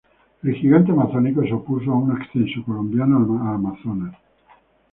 [0.41, 4.15] El gigante amazónico se opuso a un acceso colombiano al Amazonas.